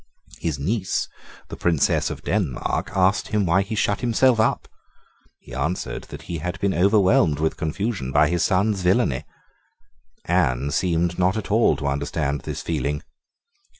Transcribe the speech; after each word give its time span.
His 0.39 0.57
niece, 0.57 1.07
the 1.49 1.55
Princess 1.55 2.09
of 2.09 2.23
Denmark, 2.23 2.89
asked 2.95 3.27
him 3.27 3.45
why 3.45 3.61
he 3.61 3.75
shut 3.75 3.99
himself 4.01 4.39
up. 4.39 4.67
He 5.37 5.53
answered 5.53 6.05
that 6.05 6.23
he 6.23 6.39
had 6.39 6.59
been 6.59 6.73
overwhelmed 6.73 7.39
with 7.39 7.55
confusion 7.55 8.11
by 8.11 8.27
his 8.27 8.43
son's 8.43 8.81
villany. 8.81 9.25
Anne 10.25 10.71
seemed 10.71 11.19
not 11.19 11.37
at 11.37 11.51
all 11.51 11.75
to 11.75 11.85
understand 11.85 12.41
this 12.41 12.63
feeling. 12.63 13.03